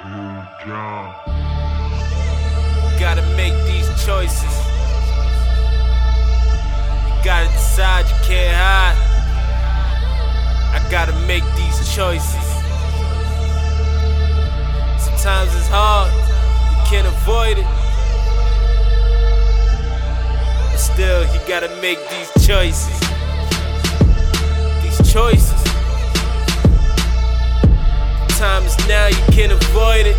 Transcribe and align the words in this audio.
John. 0.00 1.12
Gotta 3.00 3.22
make 3.36 3.52
these 3.66 3.88
choices. 4.04 4.54
You 7.04 7.24
gotta 7.24 7.50
decide, 7.52 8.06
you 8.06 8.14
can't 8.22 8.56
hide. 8.56 8.96
I 10.72 10.88
gotta 10.88 11.12
make 11.26 11.42
these 11.56 11.94
choices. 11.94 12.46
Sometimes 15.02 15.52
it's 15.56 15.68
hard, 15.68 16.12
you 16.12 16.84
can't 16.88 17.08
avoid 17.08 17.58
it. 17.58 17.66
But 20.70 20.78
still, 20.78 21.22
you 21.34 21.40
gotta 21.48 21.74
make 21.80 21.98
these 22.08 22.30
choices. 22.46 23.00
These 24.80 25.12
choices. 25.12 25.67
Can't 29.38 29.52
avoid 29.52 30.04
it. 30.04 30.16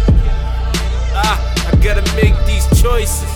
Ah, 1.11 1.35
I 1.67 1.75
gotta 1.83 1.99
make 2.15 2.31
these 2.47 2.63
choices. 2.81 3.27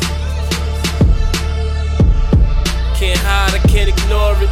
Can't 2.95 3.19
hide, 3.19 3.51
I 3.51 3.59
can't 3.67 3.89
ignore 3.91 4.31
it. 4.39 4.47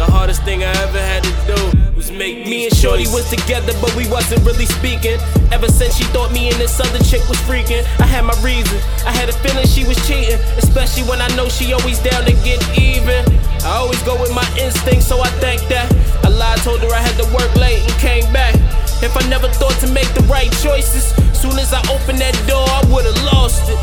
The 0.00 0.06
hardest 0.08 0.44
thing 0.44 0.64
I 0.64 0.72
ever 0.80 0.98
had 0.98 1.24
to 1.24 1.34
do 1.44 1.92
was 1.94 2.10
make 2.10 2.46
Me 2.46 2.64
and 2.64 2.74
Shorty 2.74 3.04
was 3.08 3.28
together, 3.28 3.74
but 3.82 3.94
we 3.94 4.08
wasn't 4.08 4.42
really 4.46 4.64
speaking. 4.64 5.20
Ever 5.52 5.68
since 5.68 5.96
she 5.96 6.04
thought 6.04 6.32
me 6.32 6.48
and 6.48 6.56
this 6.56 6.80
other 6.80 7.04
chick 7.04 7.20
was 7.28 7.36
freaking, 7.44 7.84
I 8.00 8.06
had 8.06 8.24
my 8.24 8.32
reasons. 8.40 8.80
I 9.04 9.12
had 9.12 9.28
a 9.28 9.34
feeling 9.44 9.66
she 9.66 9.84
was 9.84 10.00
cheating, 10.08 10.40
especially 10.56 11.02
when 11.02 11.20
I 11.20 11.28
know 11.36 11.50
she 11.50 11.74
always 11.74 11.98
down 11.98 12.24
to 12.24 12.32
get 12.40 12.64
even. 12.78 13.28
I 13.64 13.76
always 13.76 14.02
go 14.02 14.20
with 14.20 14.34
my 14.34 14.46
instincts, 14.60 15.06
so 15.06 15.20
I 15.20 15.28
think 15.40 15.62
that. 15.68 15.88
I 16.22 16.28
lied, 16.28 16.58
told 16.58 16.80
her 16.80 16.92
I 16.92 17.00
had 17.00 17.16
to 17.16 17.24
work 17.32 17.48
late 17.56 17.80
and 17.80 17.92
came 17.98 18.30
back. 18.30 18.54
If 19.02 19.16
I 19.16 19.26
never 19.28 19.48
thought 19.48 19.72
to 19.80 19.88
make 19.90 20.08
the 20.12 20.22
right 20.24 20.52
choices, 20.60 21.14
soon 21.32 21.58
as 21.58 21.72
I 21.72 21.80
opened 21.88 22.18
that 22.20 22.36
door, 22.46 22.64
I 22.68 22.84
would've 22.92 23.22
lost 23.24 23.68
it. 23.68 23.80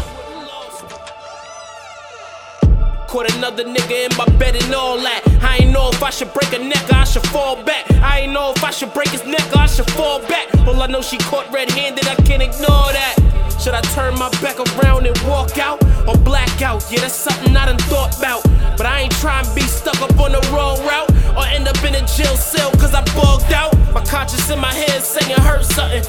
Caught 3.08 3.34
another 3.36 3.66
nigga 3.66 4.10
in 4.10 4.18
my 4.18 4.26
bed 4.38 4.56
and 4.56 4.74
all 4.74 4.98
that. 4.98 5.22
I 5.42 5.58
ain't 5.58 5.72
know 5.72 5.90
if 5.90 6.02
I 6.02 6.12
should 6.12 6.32
break 6.32 6.54
a 6.54 6.60
neck 6.60 6.88
or 6.90 6.96
I 6.96 7.04
should 7.04 7.26
fall 7.28 7.62
back. 7.64 7.90
I 8.02 8.22
ain't 8.22 8.34
know 8.34 8.52
if 8.56 8.64
I 8.64 8.70
should 8.72 8.94
break 8.94 9.10
his 9.10 9.26
neck 9.26 9.46
or 9.54 9.60
I 9.62 9.66
should 9.66 9.90
fall 9.92 10.20
back. 10.28 10.48
All 10.68 10.82
I 10.82 10.88
know 10.88 11.02
she 11.02 11.18
caught 11.18 11.52
red 11.52 11.70
handed, 11.72 12.08
I 12.08 12.16
can't 12.16 12.42
ignore 12.42 12.94
that. 12.94 13.16
Should 13.62 13.76
I 13.76 13.82
turn 13.94 14.18
my 14.18 14.28
back 14.42 14.58
around 14.58 15.06
and 15.06 15.16
walk 15.30 15.60
out 15.60 15.78
or 16.08 16.18
black 16.18 16.64
out? 16.64 16.84
Yeah, 16.90 17.02
that's 17.02 17.14
something 17.14 17.56
I 17.56 17.68
done 17.68 17.78
thought 17.94 18.18
about. 18.18 18.42
But 18.76 18.88
I 18.88 19.02
ain't 19.02 19.14
trying 19.22 19.46
to 19.46 19.54
be 19.54 19.62
stuck 19.62 20.02
up 20.02 20.20
on 20.20 20.32
the 20.32 20.42
wrong 20.50 20.82
route 20.82 21.12
or 21.38 21.46
end 21.46 21.68
up 21.68 21.78
in 21.84 21.94
a 21.94 22.02
jail 22.08 22.36
cell 22.36 22.72
cause 22.82 22.96
I 22.96 23.06
bugged 23.14 23.54
out. 23.54 23.78
My 23.94 24.04
conscience 24.04 24.50
in 24.50 24.58
my 24.58 24.74
head 24.74 25.04
saying 25.04 25.38
hurt 25.42 25.64
something. 25.64 26.02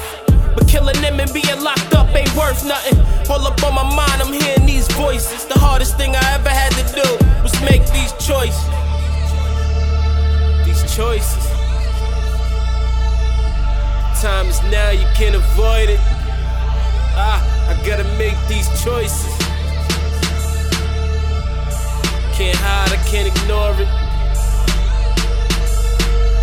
But 0.55 0.67
killing 0.67 0.99
them 1.01 1.19
and 1.19 1.31
being 1.31 1.61
locked 1.61 1.93
up 1.93 2.09
ain't 2.15 2.33
worth 2.35 2.65
nothing. 2.65 2.97
All 3.29 3.45
up 3.45 3.61
on 3.63 3.75
my 3.75 3.85
mind, 3.85 4.17
I'm 4.23 4.33
hearing 4.33 4.65
these 4.65 4.87
voices. 4.97 5.45
The 5.45 5.59
hardest 5.59 5.95
thing 5.95 6.15
I 6.15 6.33
ever 6.33 6.49
had 6.49 6.73
to 6.73 6.85
do 6.89 7.07
was 7.43 7.53
make 7.61 7.85
these 7.93 8.13
choices. 8.17 8.65
these 10.65 10.81
choices. 10.89 11.45
Time 14.25 14.47
is 14.47 14.59
now, 14.73 14.89
you 14.89 15.05
can't 15.13 15.35
avoid 15.35 15.89
it. 15.89 16.22
Ah, 17.25 17.39
I 17.71 17.73
gotta 17.87 18.03
make 18.19 18.35
these 18.51 18.67
choices. 18.83 19.31
Can't 22.35 22.59
hide, 22.59 22.91
I 22.91 22.99
can't 23.07 23.31
ignore 23.31 23.71
it. 23.79 23.87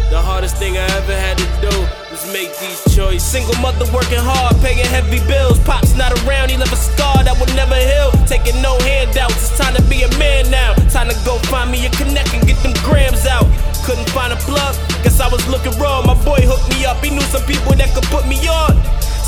The 0.08 0.16
hardest 0.18 0.56
thing 0.56 0.78
I 0.78 0.88
ever 0.96 1.12
had 1.12 1.36
to 1.36 1.48
do 1.60 1.74
was 2.08 2.24
make 2.32 2.48
these 2.64 2.80
choices. 2.96 3.22
Single 3.22 3.60
mother 3.60 3.84
working 3.92 4.24
hard, 4.24 4.56
paying 4.64 4.80
heavy 4.88 5.20
bills. 5.28 5.60
Pop's 5.68 5.94
not 6.00 6.16
around, 6.24 6.48
he 6.50 6.56
left 6.56 6.72
a 6.72 6.80
scar 6.80 7.22
that 7.28 7.36
would 7.36 7.52
never 7.52 7.76
heal. 7.76 8.10
Taking 8.24 8.56
no 8.64 8.80
handouts, 8.80 9.36
it's 9.36 9.58
time 9.60 9.76
to 9.76 9.82
be 9.84 10.00
a 10.00 10.10
man 10.16 10.50
now. 10.50 10.72
Time 10.88 11.12
to 11.12 11.16
go 11.28 11.36
find 11.52 11.70
me 11.70 11.84
a 11.84 11.90
connect 11.92 12.32
and 12.32 12.40
get 12.48 12.56
them 12.64 12.72
grams 12.88 13.26
out. 13.28 13.44
Couldn't 13.84 14.08
find 14.16 14.32
a 14.32 14.40
plug, 14.48 14.74
guess 15.04 15.20
I 15.20 15.28
was 15.28 15.44
looking 15.46 15.76
wrong. 15.76 16.08
My 16.08 16.16
boy 16.24 16.40
hooked 16.40 16.72
me 16.72 16.88
up, 16.88 17.04
he 17.04 17.12
knew 17.12 17.26
some 17.28 17.44
people 17.44 17.76
that 17.76 17.92
could 17.92 18.08
put 18.08 18.24
me 18.24 18.40
on. 18.48 18.69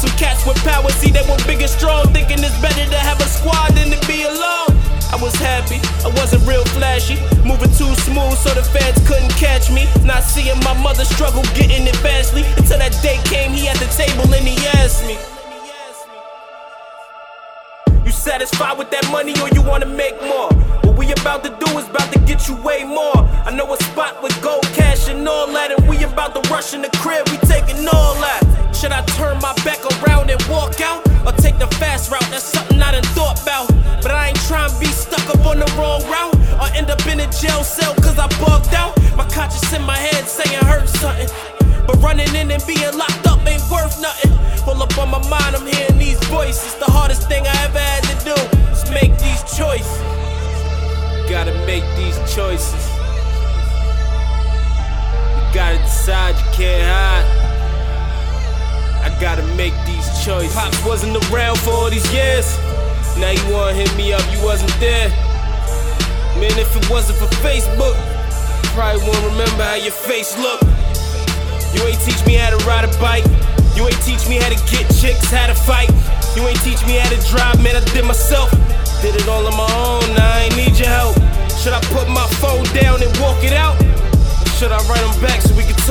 Some 0.03 0.19
cats 0.19 0.45
with 0.45 0.59
power, 0.67 0.91
see 0.99 1.13
they 1.13 1.23
were 1.31 1.39
big 1.47 1.63
and 1.63 1.71
strong, 1.71 2.13
thinking 2.13 2.43
it's 2.43 2.59
better 2.59 2.91
to 2.91 2.99
have 2.99 3.21
a 3.21 3.29
squad 3.31 3.71
than 3.79 3.87
to 3.95 4.07
be 4.09 4.25
alone. 4.27 4.75
I 5.15 5.19
was 5.23 5.31
happy, 5.37 5.79
I 6.03 6.11
wasn't 6.19 6.43
real 6.43 6.65
flashy. 6.75 7.23
Moving 7.47 7.71
too 7.79 7.95
smooth 8.03 8.35
so 8.35 8.51
the 8.51 8.67
fans 8.67 8.99
couldn't 9.07 9.31
catch 9.39 9.71
me. 9.71 9.87
Not 10.03 10.25
seeing 10.25 10.59
my 10.67 10.75
mother 10.83 11.05
struggle 11.05 11.45
getting 11.55 11.87
it 11.87 11.95
fastly. 12.03 12.43
Satisfied 18.63 18.79
with 18.79 18.91
that 18.91 19.11
money 19.11 19.35
or 19.41 19.49
you 19.51 19.63
wanna 19.63 19.87
make 19.87 20.21
more? 20.23 20.51
What 20.85 20.97
we 20.97 21.13
about 21.13 21.43
to 21.45 21.51
do 21.51 21.79
is 21.79 21.89
about 21.89 22.13
to 22.13 22.19
get 22.21 22.49
you 22.49 22.57
way 22.63 22.85
more. 22.85 23.19
I 23.47 23.51
know 23.51 23.73
a 23.73 23.77
spot 23.85 24.23
with 24.23 24.35
gold 24.43 24.67
cash 24.75 25.09
and 25.09 25.27
all 25.29 25.47
that, 25.49 25.71
and 25.73 25.89
we 25.89 26.03
about 26.05 26.35
to 26.35 26.43
rush 26.51 26.75
in 26.75 26.83
the 26.83 26.91
crib, 27.03 27.29
we 27.31 27.39
taking 27.49 27.87
all 27.89 28.15
that. 28.21 28.41
Should 28.75 28.93
I 28.93 29.03
turn 29.19 29.39
my 29.41 29.55
back 29.65 29.81
around 29.93 30.31
and 30.31 30.43
walk 30.49 30.81
out? 30.81 31.01
Or 31.27 31.33
take 31.33 31.59
the 31.59 31.69
fast 31.79 32.11
route? 32.11 32.29
That's 32.31 32.45
something 32.45 32.81
I 32.83 32.93
done 32.93 33.09
thought 33.15 33.41
about. 33.43 33.69
But 34.03 34.11
I 34.11 34.29
ain't 34.29 34.43
trying 34.49 34.71
to 34.71 34.79
be 34.81 34.87
stuck 34.87 35.27
up 35.35 35.47
on 35.47 35.59
the 35.59 35.71
wrong 35.79 36.03
route. 36.11 36.35
Or 36.61 36.69
end 36.75 36.91
up 36.91 37.05
in 37.07 37.21
a 37.21 37.29
jail 37.31 37.63
cell 37.63 37.95
cause 38.03 38.19
I 38.19 38.27
bugged 38.43 38.75
out. 38.75 38.93
My 39.17 39.27
conscience 39.29 39.73
in 39.73 39.83
my 39.83 39.97
head 39.97 40.27
saying 40.27 40.65
hurt 40.67 40.89
something. 40.89 41.29
But 41.87 41.97
running 42.03 42.35
in 42.35 42.51
and 42.51 42.63
being 42.67 42.95
locked 42.97 43.27
up 43.27 43.39
ain't 43.47 43.63
worth 43.71 44.01
nothing. 44.01 44.33
Pull 44.65 44.83
up 44.83 44.97
on 44.99 45.11
my 45.11 45.23
mind, 45.29 45.57
I'm 45.57 45.67
hearing 45.67 45.99
these 45.99 46.19
voices. 46.27 46.75
The 46.77 46.91
hardest 46.91 47.29
thing 47.29 47.47
I 47.47 47.55
ever 47.67 47.82
can't 56.53 56.85
hide. 56.85 57.25
I 59.03 59.09
gotta 59.21 59.43
make 59.57 59.75
these 59.85 60.07
choices. 60.25 60.55
Pops 60.55 60.85
wasn't 60.85 61.17
around 61.29 61.59
for 61.59 61.71
all 61.71 61.91
these 61.91 62.07
years. 62.13 62.47
Now 63.19 63.31
you 63.31 63.45
wanna 63.53 63.75
hit 63.75 63.95
me 63.97 64.13
up, 64.13 64.23
you 64.33 64.41
wasn't 64.45 64.73
there. 64.79 65.09
Man, 66.39 66.53
if 66.57 66.77
it 66.77 66.89
wasn't 66.89 67.19
for 67.19 67.29
Facebook, 67.45 67.97
probably 68.73 69.03
won't 69.05 69.25
remember 69.33 69.65
how 69.65 69.77
your 69.77 69.93
face 69.93 70.37
looked. 70.39 70.65
You 71.75 71.83
ain't 71.89 72.01
teach 72.01 72.25
me 72.27 72.35
how 72.35 72.57
to 72.57 72.61
ride 72.65 72.85
a 72.85 72.93
bike. 73.01 73.25
You 73.77 73.89
ain't 73.89 74.03
teach 74.05 74.29
me 74.29 74.37
how 74.37 74.49
to 74.49 74.61
get 74.69 74.85
chicks, 74.95 75.33
how 75.33 75.47
to 75.47 75.55
fight. 75.55 75.91
You 76.37 76.47
ain't 76.47 76.61
teach 76.61 76.81
me 76.87 76.97
how 76.97 77.09
to 77.09 77.21
drive, 77.29 77.63
man, 77.63 77.77
I 77.77 77.85
did 77.93 78.05
myself. 78.05 78.51
Did 79.01 79.17
it 79.17 79.29
all 79.29 79.47
on 79.47 79.57
my 79.57 79.69
own, 79.83 80.05
now 80.15 80.25
I 80.25 80.49
ain't 80.49 80.57
need 80.57 80.79
your 80.79 80.89
help. 80.89 81.17
Should 81.59 81.73
I 81.75 81.81
put 81.93 82.09
my 82.09 82.27
phone 82.41 82.65
down 82.75 83.02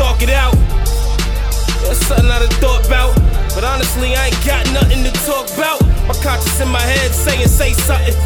talk 0.02 0.24
it 0.24 0.34
out. 0.34 0.58
That's 1.86 2.02
something 2.10 2.26
I've 2.26 2.50
thought 2.58 2.82
about. 2.88 3.14
But 3.54 3.64
honestly, 3.64 4.16
I 4.18 4.34
ain't 4.34 4.46
got 4.46 4.66
nothing 4.74 5.06
to 5.06 5.14
talk 5.30 5.46
about. 5.54 5.78
My 6.10 6.18
conscience 6.26 6.60
in 6.60 6.70
my 6.70 6.82
head 6.82 7.12
saying, 7.14 7.48
say 7.48 7.74
something. 7.86 8.18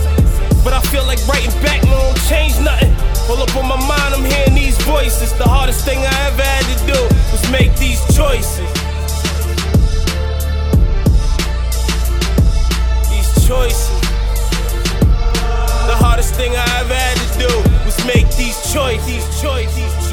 But 0.64 0.72
I 0.72 0.80
feel 0.88 1.04
like 1.04 1.20
writing 1.28 1.52
back, 1.60 1.84
man, 1.84 1.92
won't 2.00 2.22
change 2.32 2.56
nothing. 2.64 2.96
Pull 3.28 3.44
up 3.44 3.52
on 3.60 3.68
my 3.68 3.76
mind, 3.92 4.16
I'm 4.16 4.24
hearing 4.24 4.56
these 4.56 4.78
voices. 4.88 5.34
The 5.34 5.44
hardest 5.44 5.84
thing 5.84 6.00
I 6.00 6.16
ever 6.32 6.48
had 6.56 6.66
to 6.72 6.78
do 6.94 7.00
was 7.34 7.44
make 7.52 7.76
these 7.76 8.00
choices. 8.16 8.64
These 13.12 13.32
choices. 13.44 13.92
The 15.92 15.98
hardest 16.00 16.36
thing 16.36 16.56
I 16.56 16.68
ever 16.80 16.96
had 16.96 17.18
to 17.20 17.30
do 17.44 17.52
was 17.84 17.98
make 18.08 18.32
these 18.40 18.56
choices, 18.72 19.06
these 19.06 19.28
choices, 19.44 19.76
these 19.76 19.92
choices. 19.92 20.05